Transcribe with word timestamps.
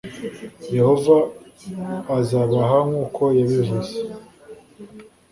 yehova 0.75 1.17
azabaha 2.17 2.77
nk'uko 2.87 3.23
yabivuze 3.39 3.93